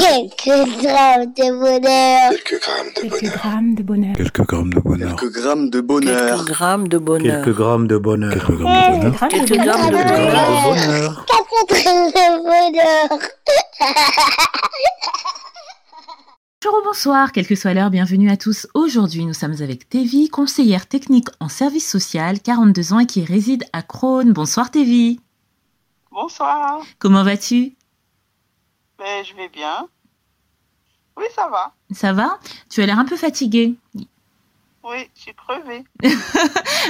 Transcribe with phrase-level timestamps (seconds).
[0.00, 2.30] Quelques grammes de bonheur.
[2.30, 3.32] Quelques grammes de Quelques bonheur.
[3.36, 4.16] grammes de bonheur.
[4.16, 5.14] Quelques grammes de bonheur.
[5.14, 6.12] Quelques grammes de bonheur.
[6.12, 7.38] Quelques grammes de bonheur.
[7.38, 8.32] Quelques grammes de bonheur.
[8.32, 9.28] Quelques grammes de bonheur.
[9.28, 10.00] Quelques grammes de Quelques grammes bonheur.
[10.00, 11.26] de bonheur.
[11.26, 13.18] Quatre grammes de bonheur.
[16.64, 18.66] Bonjour ou bonsoir, quelle que soit l'heure, bienvenue à tous.
[18.74, 23.62] Aujourd'hui, nous sommes avec Tévi, conseillère technique en service social, 42 ans et qui réside
[23.72, 24.32] à Crône.
[24.32, 25.20] Bonsoir Tévi.
[26.10, 26.80] Bonsoir.
[26.98, 27.74] Comment vas-tu
[29.24, 29.88] Je vais bien.
[31.16, 31.72] Oui, ça va.
[31.92, 32.38] Ça va?
[32.68, 33.74] Tu as l'air un peu fatiguée.
[34.84, 35.84] Oui, je suis crevée.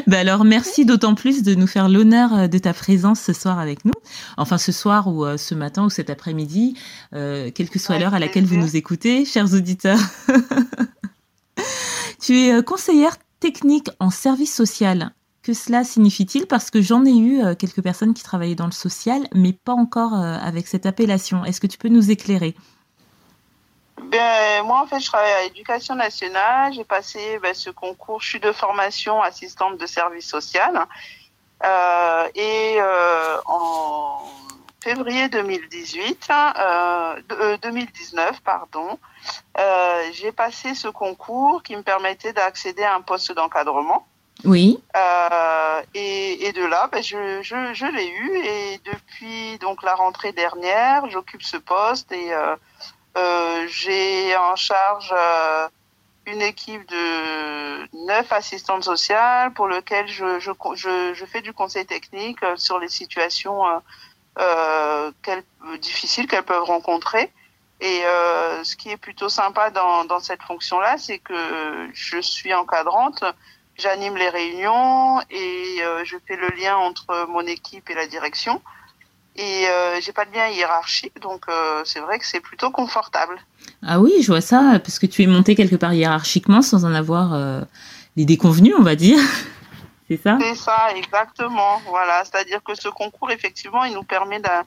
[0.06, 3.58] Bah alors merci d'autant plus de nous faire l'honneur euh, de ta présence ce soir
[3.58, 3.94] avec nous.
[4.36, 6.76] Enfin ce soir ou euh, ce matin ou cet après-midi,
[7.14, 9.98] euh, quelle que soit l'heure à laquelle vous nous écoutez, chers auditeurs.
[12.20, 15.12] tu es conseillère technique en service social.
[15.46, 16.48] Que cela signifie-t-il?
[16.48, 19.74] Parce que j'en ai eu euh, quelques personnes qui travaillaient dans le social, mais pas
[19.74, 21.44] encore euh, avec cette appellation.
[21.44, 22.56] Est-ce que tu peux nous éclairer?
[24.10, 26.72] Ben, moi, en fait, je travaille à l'éducation nationale.
[26.72, 28.20] J'ai passé ben, ce concours.
[28.20, 30.84] Je suis de formation assistante de service social.
[31.64, 32.78] Euh, et
[33.46, 34.18] en
[34.82, 38.98] février 2018, euh, de- euh, 2019, pardon,
[39.60, 44.04] euh, j'ai passé ce concours qui me permettait d'accéder à un poste d'encadrement.
[44.44, 44.78] Oui.
[44.96, 50.32] Euh, et, de là, ben, je, je, je l'ai eu et depuis donc la rentrée
[50.32, 52.56] dernière, j'occupe ce poste et euh,
[53.16, 55.12] euh, j'ai en charge
[56.26, 61.86] une équipe de neuf assistantes sociales pour lequel je, je, je, je fais du conseil
[61.86, 63.62] technique sur les situations
[64.38, 65.10] euh,
[65.80, 67.32] difficiles qu'elles peuvent rencontrer.
[67.80, 68.02] Et
[68.62, 73.22] ce qui est plutôt sympa dans, dans cette fonction-là, c'est que je suis encadrante,
[73.78, 78.60] j'anime les réunions et euh, je fais le lien entre mon équipe et la direction.
[79.36, 83.38] Et euh, j'ai pas de lien hiérarchique, donc euh, c'est vrai que c'est plutôt confortable.
[83.86, 86.94] Ah oui, je vois ça, parce que tu es monté quelque part hiérarchiquement sans en
[86.94, 87.64] avoir
[88.16, 89.18] les déconvenus, on va dire.
[90.08, 90.38] C'est ça?
[90.40, 91.82] C'est ça, exactement.
[91.88, 94.64] Voilà, c'est-à-dire que ce concours, effectivement, il nous permet d'a-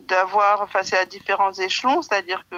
[0.00, 2.56] d'avoir, enfin, c'est à différents échelons, c'est-à-dire que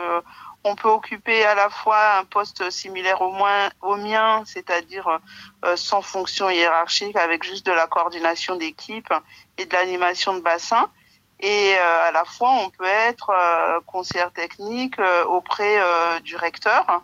[0.64, 5.20] on peut occuper à la fois un poste similaire au moins au mien, c'est-à-dire
[5.64, 9.12] euh, sans fonction hiérarchique, avec juste de la coordination d'équipe
[9.58, 10.90] et de l'animation de bassin.
[11.40, 15.80] Et euh, à la fois, on peut être euh, conseillère technique auprès
[16.22, 17.02] du recteur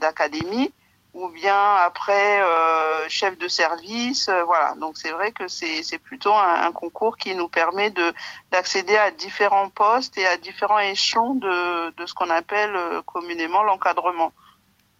[0.00, 0.72] d'académie
[1.12, 4.28] ou bien après euh, chef de service.
[4.28, 8.12] euh, voilà, donc c'est vrai que c'est plutôt un, concours qui nous permet de
[8.52, 13.62] d'accéder à différents postes et à différents échelons de, de ce qu'on appelle euh, communément
[13.62, 14.32] l'encadrement.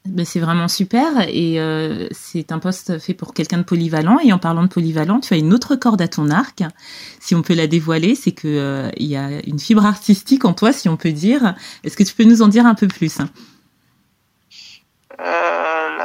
[0.06, 1.58] Ben, c'est vraiment super et
[2.10, 4.18] c'est un poste fait pour quelqu'un de polyvalent.
[4.24, 6.62] Et en parlant de polyvalent, tu as une autre corde à ton arc.
[7.20, 10.72] Si on peut la dévoiler, c'est que il y a une fibre artistique en toi,
[10.72, 11.54] si on peut dire.
[11.84, 13.18] Est-ce que tu peux nous en dire un peu plus?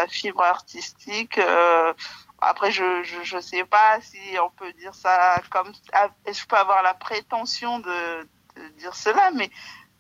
[0.08, 1.38] Fibre artistique.
[1.38, 1.94] euh,
[2.42, 5.72] après, je, je je sais pas si on peut dire ça comme.
[5.94, 8.28] ah, Je peux avoir la prétention de,
[8.78, 9.50] dire cela, mais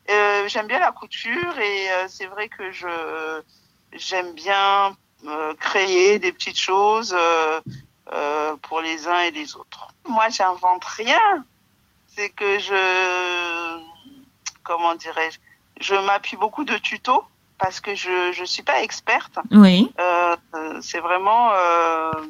[0.09, 3.41] euh, j'aime bien la couture et euh, c'est vrai que je
[3.93, 4.95] j'aime bien
[5.59, 7.15] créer des petites choses
[8.61, 9.87] pour les uns et les autres.
[10.07, 11.45] Moi, j'invente rien.
[12.07, 13.81] C'est que je
[14.63, 15.39] comment dirais-je,
[15.79, 17.23] je m'appuie beaucoup de tutos
[17.57, 19.37] parce que je je suis pas experte.
[19.51, 19.91] Oui.
[19.99, 20.35] Euh,
[20.81, 22.21] c'est vraiment euh,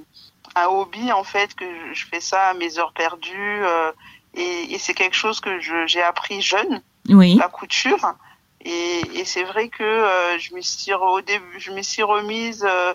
[0.56, 3.92] un hobby en fait que je, fais ça à mes heures perdues euh,
[4.34, 7.36] et, et c'est quelque chose que je- j'ai appris jeune Oui.
[7.36, 8.14] la couture
[8.62, 12.66] et, et c'est vrai que euh, je me suis au début je me suis remise
[12.68, 12.94] euh,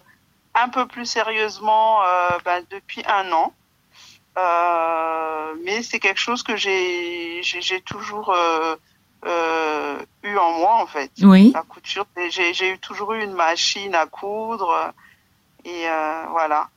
[0.55, 3.53] un peu plus sérieusement euh, ben, depuis un an
[4.39, 7.43] Euh, mais c'est quelque chose que j'ai
[7.85, 8.33] toujours
[9.25, 11.53] eu en moi en fait Oui.
[11.54, 12.06] la couture.
[12.31, 14.92] J'ai eu toujours eu une machine à coudre.
[15.64, 16.69] Et euh, voilà.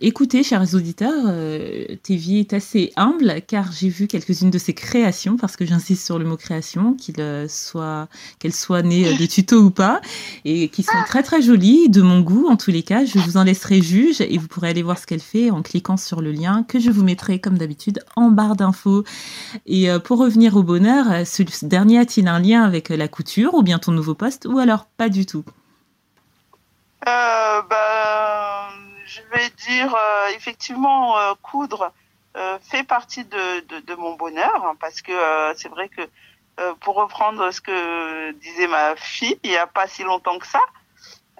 [0.00, 5.36] Écoutez, chers auditeurs, euh, Tévi est assez humble car j'ai vu quelques-unes de ses créations,
[5.36, 8.06] parce que j'insiste sur le mot création, euh,
[8.38, 10.00] qu'elles soient nées euh, de tutos ou pas,
[10.44, 13.04] et qui sont très très jolies, de mon goût en tous les cas.
[13.04, 15.96] Je vous en laisserai juge et vous pourrez aller voir ce qu'elle fait en cliquant
[15.96, 19.02] sur le lien que je vous mettrai comme d'habitude en barre d'infos.
[19.66, 23.62] Et euh, pour revenir au bonheur, ce dernier a-t-il un lien avec la couture ou
[23.62, 25.42] bien ton nouveau poste ou alors pas du tout?
[27.04, 27.87] Vais
[29.66, 31.92] dire euh, effectivement euh, coudre
[32.36, 36.02] euh, fait partie de, de, de mon bonheur hein, parce que euh, c'est vrai que
[36.60, 40.46] euh, pour reprendre ce que disait ma fille il y a pas si longtemps que
[40.46, 40.60] ça,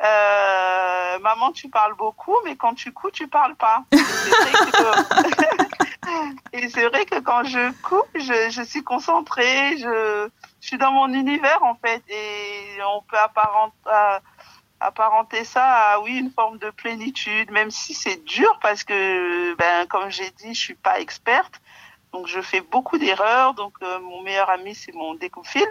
[0.04, 3.84] euh, maman tu parles beaucoup mais quand tu couds tu parles pas.
[3.92, 5.68] Et c'est vrai que-
[6.54, 10.28] Et c'est vrai que quand je couds, je, je suis concentrée, je,
[10.60, 13.74] je suis dans mon univers en fait et on peut apparenter,
[14.80, 19.86] apparenter ça à oui une forme de plénitude, même si c'est dur parce que ben
[19.88, 21.60] comme j'ai dit, je suis pas experte,
[22.12, 23.54] donc je fais beaucoup d'erreurs.
[23.54, 25.66] Donc euh, mon meilleur ami c'est mon découpfil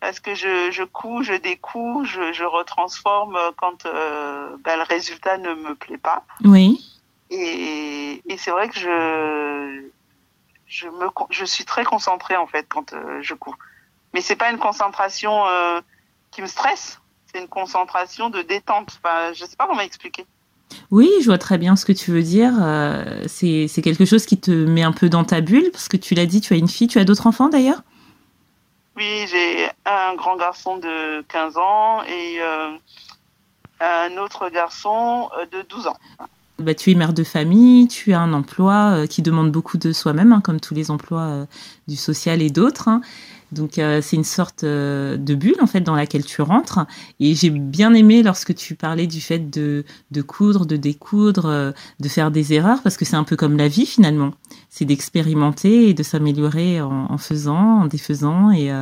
[0.00, 5.38] parce que je, je couds, je découds, je, je retransforme quand euh, ben, le résultat
[5.38, 6.24] ne me plaît pas.
[6.44, 6.84] Oui.
[7.30, 9.88] Et, et c'est vrai que je
[10.66, 13.54] je me je suis très concentrée en fait quand euh, je couds
[14.14, 15.80] mais c'est pas une concentration euh,
[16.30, 17.00] qui me stresse,
[17.34, 19.00] c'est une concentration de détente.
[19.02, 20.24] Enfin, je sais pas comment expliquer.
[20.90, 22.52] Oui, je vois très bien ce que tu veux dire.
[22.60, 26.14] Euh, c'est quelque chose qui te met un peu dans ta bulle, parce que tu
[26.14, 27.82] l'as dit, tu as une fille, tu as d'autres enfants d'ailleurs?
[28.96, 32.70] Oui, j'ai un grand garçon de 15 ans et euh,
[33.80, 35.96] un autre garçon euh, de 12 ans.
[36.60, 39.92] Bah, tu es mère de famille, tu as un emploi euh, qui demande beaucoup de
[39.92, 41.46] soi-même, hein, comme tous les emplois euh,
[41.88, 42.86] du social et d'autres.
[42.86, 43.00] Hein.
[43.50, 46.86] Donc euh, c'est une sorte euh, de bulle en fait dans laquelle tu rentres.
[47.18, 52.08] Et j'ai bien aimé lorsque tu parlais du fait de, de coudre, de découdre, de
[52.08, 54.32] faire des erreurs, parce que c'est un peu comme la vie finalement.
[54.70, 58.72] C'est d'expérimenter et de s'améliorer en, faisant, en défaisant et,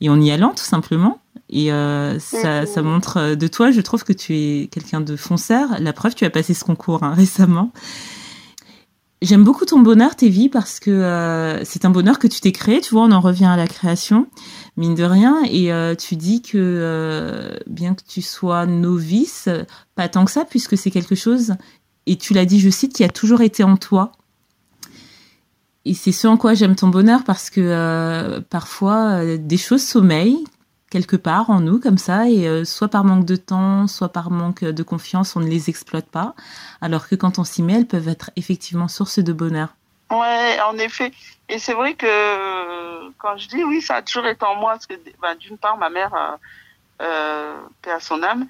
[0.00, 1.20] et en y allant tout simplement.
[1.50, 5.68] Et euh, ça, ça, montre de toi, je trouve que tu es quelqu'un de fonceur.
[5.80, 7.72] La preuve, tu as passé ce concours hein, récemment.
[9.22, 12.80] J'aime beaucoup ton bonheur, Tévi, parce que euh, c'est un bonheur que tu t'es créé.
[12.80, 14.26] Tu vois, on en revient à la création,
[14.76, 15.42] mine de rien.
[15.48, 19.48] Et euh, tu dis que euh, bien que tu sois novice,
[19.94, 21.54] pas tant que ça, puisque c'est quelque chose,
[22.06, 24.12] et tu l'as dit, je cite, qui a toujours été en toi.
[25.84, 29.82] Et c'est ce en quoi j'aime ton bonheur, parce que euh, parfois, euh, des choses
[29.82, 30.44] sommeillent
[30.94, 34.30] quelque part en nous comme ça et euh, soit par manque de temps, soit par
[34.30, 36.36] manque de confiance, on ne les exploite pas.
[36.80, 39.70] Alors que quand on s'y met, elles peuvent être effectivement source de bonheur.
[40.12, 41.10] Ouais, en effet.
[41.48, 42.06] Et c'est vrai que
[43.18, 45.76] quand je dis oui, ça a toujours été en moi, parce que ben, d'une part,
[45.78, 46.14] ma mère,
[47.02, 48.46] euh, paix à son âme,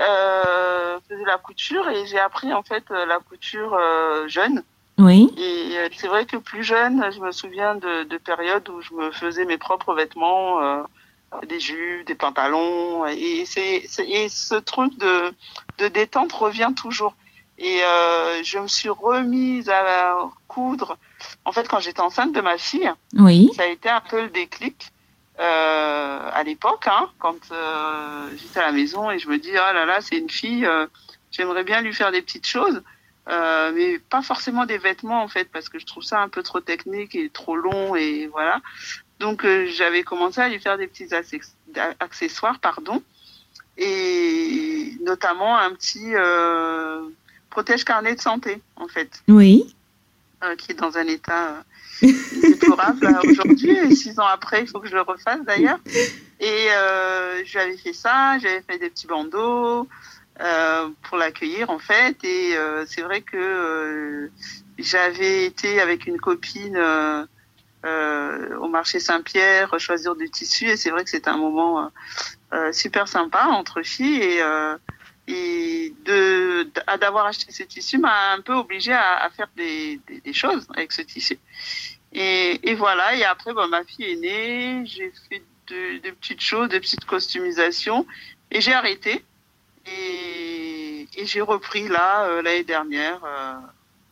[0.00, 4.62] euh, faisait la couture et j'ai appris en fait la couture euh, jeune.
[4.96, 5.30] Oui.
[5.36, 8.94] Et euh, c'est vrai que plus jeune, je me souviens de, de périodes où je
[8.94, 10.86] me faisais mes propres vêtements.
[11.48, 15.32] Des jupes, des pantalons, et c'est et ce truc de
[15.78, 17.14] de détente revient toujours.
[17.58, 20.98] Et euh, je me suis remise à coudre.
[21.44, 23.50] En fait, quand j'étais enceinte de ma fille, oui.
[23.56, 24.90] ça a été un peu le déclic
[25.38, 29.72] euh, à l'époque, hein, quand euh, j'étais à la maison et je me dis ah
[29.72, 30.68] là là, c'est une fille,
[31.30, 32.82] j'aimerais bien lui faire des petites choses.
[33.28, 36.42] Euh, mais pas forcément des vêtements en fait parce que je trouve ça un peu
[36.42, 38.60] trop technique et trop long et voilà
[39.22, 41.08] donc euh, j'avais commencé à lui faire des petits
[42.00, 43.02] accessoires, pardon,
[43.78, 47.02] et notamment un petit euh,
[47.48, 49.22] protège carnet de santé en fait.
[49.28, 49.74] Oui.
[50.42, 51.64] Euh, qui est dans un état
[52.02, 53.70] déplorable aujourd'hui.
[53.70, 55.78] Et six ans après, il faut que je le refasse d'ailleurs.
[56.40, 56.66] Et
[57.44, 59.86] j'avais fait ça, j'avais fait des petits bandeaux
[61.02, 62.16] pour l'accueillir en fait.
[62.24, 64.28] Et c'est vrai que
[64.78, 66.76] j'avais été avec une copine
[67.84, 70.66] euh, au marché Saint-Pierre, choisir du tissu.
[70.66, 71.90] Et c'est vrai que c'était un moment
[72.52, 74.22] euh, super sympa entre filles.
[74.22, 74.76] Et, euh,
[75.28, 75.94] et
[76.98, 80.92] d'avoir acheté ce tissu m'a un peu obligée à, faire des, des, des, choses avec
[80.92, 81.38] ce tissu.
[82.12, 83.14] Et, et voilà.
[83.16, 84.82] Et après, bon, ma fille est née.
[84.86, 88.06] J'ai fait de, de, petites choses, de petites customisations.
[88.50, 89.24] Et j'ai arrêté.
[89.86, 93.54] Et, j'ai repris là, euh, l'année dernière, euh,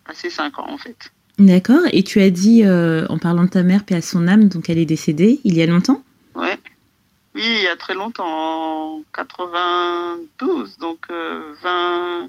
[0.07, 1.11] à ses 5 ans en fait.
[1.41, 1.81] D'accord.
[1.93, 4.69] Et tu as dit, euh, en parlant de ta mère, paix à son âme, donc
[4.69, 6.03] elle est décédée il y a longtemps?
[6.35, 6.59] Ouais.
[7.35, 12.29] Oui, il y a très longtemps, en 92, donc euh, 20,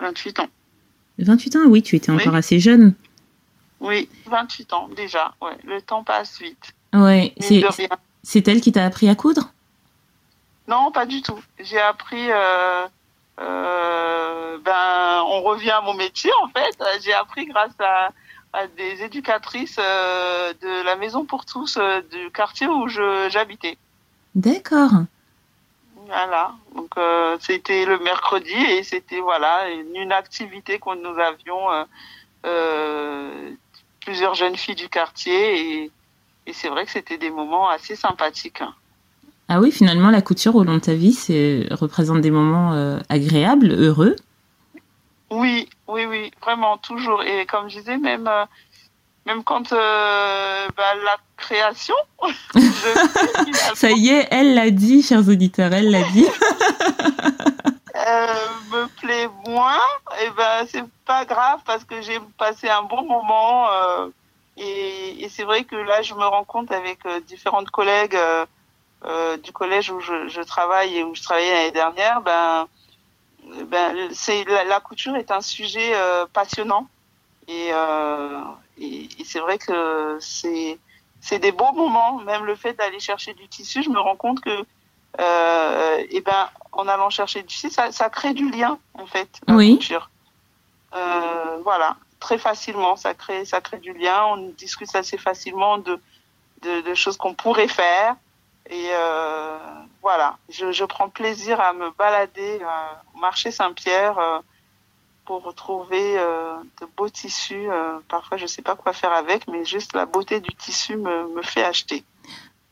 [0.00, 0.48] 28 ans.
[1.18, 2.92] 28 ans, oui, tu étais encore assez jeune.
[3.80, 5.56] Oui, 28 ans déjà, ouais.
[5.64, 6.74] Le temps passe vite.
[6.92, 7.32] Ouais,
[8.22, 9.54] c'est elle qui t'a appris à coudre?
[10.68, 11.40] Non, pas du tout.
[11.58, 12.30] J'ai appris...
[12.30, 12.84] Euh,
[13.40, 16.82] euh, ben, on revient à mon métier en fait.
[17.02, 18.10] J'ai appris grâce à,
[18.52, 23.78] à des éducatrices euh, de la maison pour tous euh, du quartier où j'habitais.
[24.34, 24.90] D'accord.
[26.06, 26.52] Voilà.
[26.74, 26.90] Donc
[27.40, 31.68] c'était le mercredi et c'était voilà une, une activité que nous avions
[34.00, 35.90] plusieurs jeunes filles du quartier et,
[36.46, 38.62] et c'est vrai que c'était des moments assez sympathiques.
[39.52, 43.00] Ah oui, finalement, la couture au long de ta vie, c'est représente des moments euh,
[43.08, 44.14] agréables, heureux?
[45.28, 47.24] Oui, oui, oui, vraiment toujours.
[47.24, 48.44] Et comme je disais, même euh,
[49.26, 51.96] même quand euh, bah, la création.
[53.74, 56.28] Ça y est, elle l'a dit, chers auditeurs, elle l'a dit.
[58.70, 59.80] me plaît moins,
[60.22, 63.66] et ben c'est pas grave parce que j'ai passé un bon moment
[64.56, 68.16] Et, et c'est vrai que là, je me rends compte avec différentes collègues
[69.04, 72.68] euh, du collège où je, je, travaille et où je travaillais l'année dernière, ben,
[73.66, 75.92] ben c'est la, la, couture est un sujet
[76.32, 76.88] passionnant.
[77.48, 77.70] Et,
[78.78, 80.78] et, et c'est vrai que c'est
[81.20, 82.18] c'est des beaux moments.
[82.20, 84.64] Même le fait d'aller chercher du tissu, je me rends compte que
[85.18, 89.06] euh, et eh ben en allant chercher du tissu, ça, ça crée du lien en
[89.06, 89.40] fait.
[89.48, 89.76] La oui.
[89.76, 90.10] Couture.
[90.94, 94.24] Euh, voilà, très facilement, ça crée, ça crée du lien.
[94.26, 96.00] On discute assez facilement de,
[96.62, 98.16] de, de choses qu'on pourrait faire.
[98.70, 99.58] Et euh,
[100.00, 102.60] voilà, je, je, prends plaisir à me balader
[103.14, 104.38] au marché Saint-Pierre euh,
[105.24, 107.68] pour retrouver euh, de beaux tissus.
[107.68, 110.96] Euh, parfois, je ne sais pas quoi faire avec, mais juste la beauté du tissu
[110.96, 112.04] me, me fait acheter.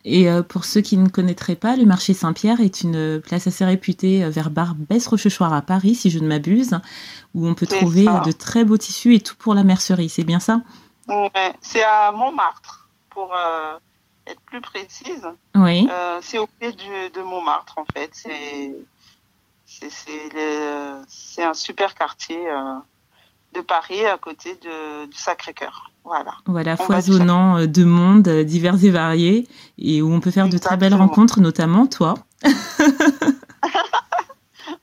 [0.04, 3.64] Et euh, pour ceux qui ne connaîtraient pas, le marché Saint-Pierre est une place assez
[3.64, 6.78] réputée euh, vers Barbès-Rochechouart à Paris, si je ne m'abuse,
[7.34, 8.22] où on peut trouver ça.
[8.24, 10.08] de très beaux tissus et tout pour la mercerie.
[10.08, 10.60] C'est bien ça?
[11.08, 13.76] Ouais, C'est à Montmartre, pour euh,
[14.28, 15.26] être plus précise.
[15.54, 15.88] Oui.
[15.90, 18.10] Euh, c'est au pied du, de Montmartre, en fait.
[21.08, 22.74] C'est un super quartier euh,
[23.54, 25.90] de Paris, à côté de, du Sacré-Cœur.
[26.04, 30.76] Voilà, voilà foisonnant de monde divers et variés et où on peut faire Exactement.
[30.76, 32.14] de très belles rencontres, notamment toi.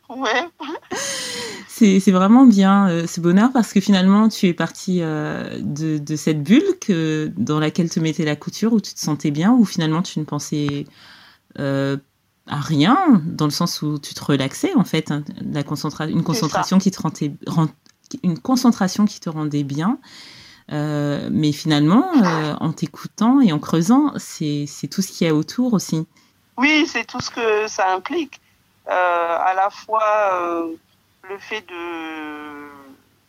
[0.09, 0.49] ouais.
[1.99, 6.15] C'est vraiment bien euh, ce bonheur parce que finalement tu es partie euh, de, de,
[6.15, 9.65] cette bulle que, dans laquelle te mettais la couture, où tu te sentais bien, où
[9.65, 10.85] finalement tu ne pensais
[11.59, 11.97] euh,
[12.47, 16.23] à rien, dans le sens où tu te relaxais en fait, hein, la concentra une
[16.23, 17.67] concentration qui te rendait, rend,
[18.23, 19.99] une concentration qui te rendait bien.
[20.71, 22.11] Euh, mais finalement,
[22.59, 26.07] en t'écoutant et en creusant, c'est tout ce qu'il y a autour aussi.
[26.57, 28.41] Oui, c'est tout ce que ça implique.
[28.87, 30.67] À la fois
[31.29, 32.69] le fait de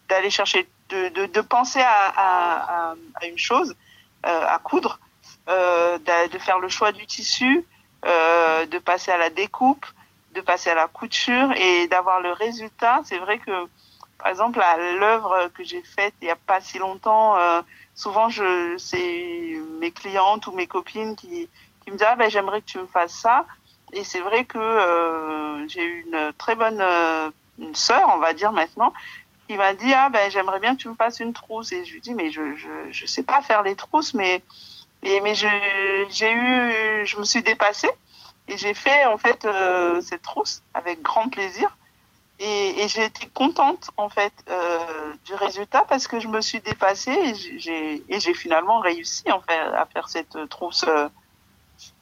[0.09, 3.75] d'aller chercher, de, de, penser à, à, une chose,
[4.25, 5.01] euh, à coudre,
[5.49, 7.65] de, de, faire le choix du tissu,
[8.05, 9.85] de passer à la découpe,
[10.37, 13.01] de passer à la couture et d'avoir le résultat.
[13.05, 13.69] C'est vrai que
[14.19, 14.61] par exemple,
[14.99, 17.61] l'œuvre que j'ai faite il n'y a pas si longtemps, euh,
[17.95, 21.49] souvent je c'est mes clientes ou mes copines qui,
[21.85, 23.47] qui me disent ah ben j'aimerais que tu me fasses ça.
[23.93, 28.33] Et c'est vrai que euh, j'ai eu une très bonne euh, une sœur, on va
[28.33, 28.93] dire maintenant,
[29.49, 31.73] qui m'a dit ah ben j'aimerais bien que tu me fasses une trousse.
[31.73, 34.43] Et je lui dis mais je je je sais pas faire les trousses, mais
[35.03, 35.49] et mais je
[36.11, 37.91] j'ai eu je me suis dépassée
[38.49, 41.77] et j'ai fait en fait euh, cette trousse avec grand plaisir.
[42.39, 46.61] Et, et j'ai été contente en fait euh, du résultat parce que je me suis
[46.61, 50.85] dépassée et j'ai et j'ai finalement réussi en fait à faire cette trousse.
[50.87, 51.09] Euh,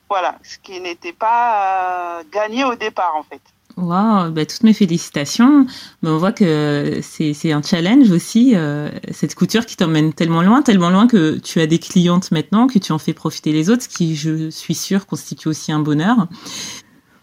[0.09, 3.41] voilà, ce qui n'était pas euh, gagné au départ en fait.
[3.77, 5.67] Waouh, bah, toutes mes félicitations.
[6.03, 10.63] Mais on voit que c'est un challenge aussi, euh, cette couture qui t'emmène tellement loin,
[10.63, 13.83] tellement loin que tu as des clientes maintenant, que tu en fais profiter les autres,
[13.83, 16.29] ce qui, je suis sûre, constitue aussi un bonheur.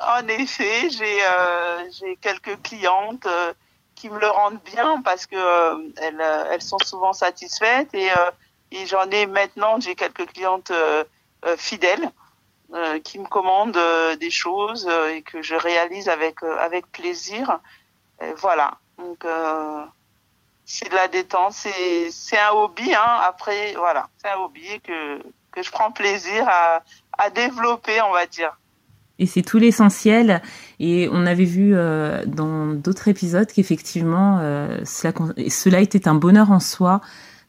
[0.01, 1.84] En effet, j'ai euh,
[2.22, 3.53] quelques clientes euh,
[3.96, 8.31] qui me le rendent bien parce que euh, elles, elles, sont souvent satisfaites et, euh,
[8.72, 10.72] et j'en ai maintenant, j'ai quelques clientes
[12.74, 13.80] euh, qui me commandent
[14.20, 17.60] des choses et que je réalise avec avec plaisir.
[18.38, 18.78] Voilà.
[18.98, 19.25] Donc
[20.66, 22.94] c'est de la détente, c'est c'est un hobby.
[22.94, 23.20] Hein.
[23.24, 25.20] Après, voilà, c'est un hobby que
[25.51, 26.84] que je prends plaisir à
[27.18, 28.56] à développer, on va dire
[29.22, 30.42] et c'est tout l'essentiel.
[30.80, 35.13] Et on avait vu euh, dans d'autres épisodes qu'effectivement, euh, cela,
[35.48, 37.01] cela était un bonheur en soi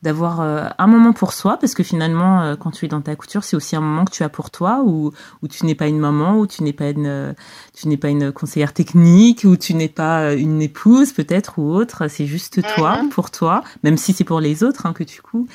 [0.03, 3.15] d'avoir euh, un moment pour soi, parce que finalement, euh, quand tu es dans ta
[3.17, 5.87] couture, c'est aussi un moment que tu as pour toi, où, où tu n'es pas
[5.87, 7.35] une maman, où tu n'es pas une,
[7.75, 12.09] tu n'es pas une conseillère technique, où tu n'es pas une épouse peut-être ou autre.
[12.09, 13.09] C'est juste toi, mm -hmm.
[13.11, 15.47] pour toi, même si c'est pour les autres hein, que tu couds.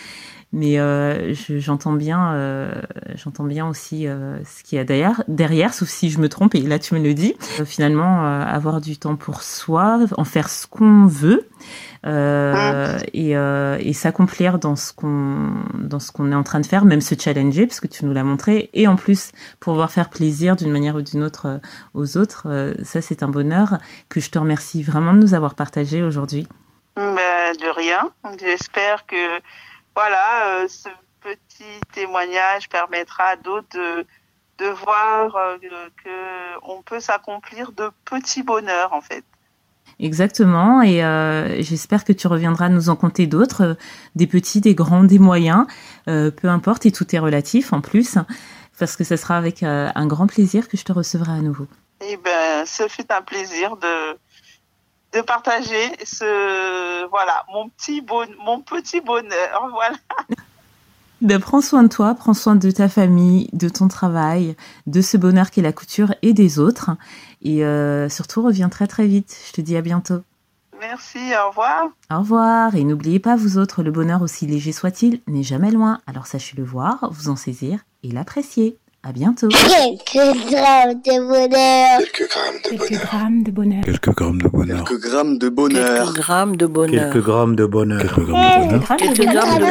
[0.53, 2.81] Mais euh, j'entends bien, euh,
[3.15, 6.55] j'entends bien aussi euh, ce qu'il y a derrière, derrière, sauf si je me trompe.
[6.55, 7.35] Et là, tu me le dis.
[7.65, 11.47] Finalement, avoir du temps pour soi, en faire ce qu'on veut.
[12.05, 16.65] Euh, et, euh, et s'accomplir dans ce qu'on dans ce qu'on est en train de
[16.65, 20.09] faire, même se challenger parce que tu nous l'as montré, et en plus pouvoir faire
[20.09, 21.57] plaisir d'une manière ou d'une autre euh,
[21.93, 26.03] aux autres, ça c'est un bonheur que je te remercie vraiment de nous avoir partagé
[26.03, 26.47] aujourd'hui.
[26.95, 28.11] Ben, de rien.
[28.39, 29.15] J'espère que
[29.97, 30.89] voilà euh, ce
[31.21, 34.05] petit témoignage permettra à d'autres de,
[34.59, 35.57] de voir euh,
[36.03, 39.23] que on peut s'accomplir de petits bonheurs en fait.
[39.99, 43.73] Exactement, et euh, j'espère que tu reviendras nous en compter d'autres, euh,
[44.15, 45.65] des petits, des grands, des moyens,
[46.05, 48.19] peu importe, et tout est relatif en plus,
[48.77, 51.65] parce que ce sera avec un grand plaisir que je te recevrai à nouveau.
[52.01, 54.17] Eh ben, ce fut un plaisir de,
[55.17, 59.97] de partager ce, voilà, mon petit, bon, mon petit bonheur, voilà.
[61.21, 64.55] Ben, prends soin de toi, prends soin de ta famille, de ton travail,
[64.85, 66.91] de ce bonheur qu'est la couture et des autres.
[67.41, 69.35] Et euh, surtout, reviens très très vite.
[69.47, 70.21] Je te dis à bientôt.
[70.79, 71.87] Merci, au revoir.
[72.11, 72.75] Au revoir.
[72.75, 75.99] Et n'oubliez pas, vous autres, le bonheur, aussi léger soit-il, n'est jamais loin.
[76.05, 78.77] Alors sachez le voir, vous en saisir et l'apprécier.
[79.07, 79.47] À bientôt.
[79.47, 81.99] Quelques grammes de bonheur.
[81.99, 83.83] Quelques grammes de bonheur.
[83.85, 84.83] Quelques grammes de bonheur.
[84.83, 85.77] Quelques grammes de bonheur.
[85.77, 87.11] Quelques grammes de bonheur.
[87.13, 88.01] Quelques grammes de bonheur.
[88.01, 88.27] Quelques grammes de bonheur.
[88.27, 89.33] Quelques grammes de Quelques bonheur.
[89.33, 89.69] grammes de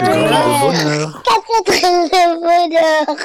[0.64, 1.22] bonheur.
[1.26, 3.16] Quelques grammes de bonheur.